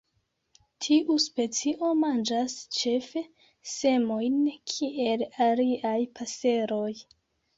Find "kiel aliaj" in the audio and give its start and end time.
4.73-5.95